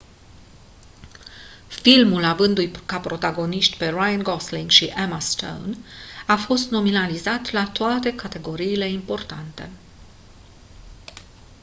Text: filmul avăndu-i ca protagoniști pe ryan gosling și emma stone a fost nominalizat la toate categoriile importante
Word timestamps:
filmul 1.67 2.23
avăndu-i 2.23 2.71
ca 2.85 2.99
protagoniști 2.99 3.77
pe 3.77 3.89
ryan 3.89 4.23
gosling 4.23 4.69
și 4.69 4.93
emma 4.97 5.19
stone 5.19 5.77
a 6.27 6.35
fost 6.35 6.69
nominalizat 6.69 7.51
la 7.51 7.67
toate 7.69 8.15
categoriile 8.15 8.87
importante 8.89 9.69